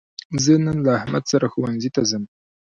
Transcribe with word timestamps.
زه 0.43 0.53
نن 0.65 0.77
له 0.85 0.91
احمد 0.99 1.23
سره 1.31 1.45
ښوونځي 1.53 1.89
ته 1.95 2.01
ځم. 2.09 2.23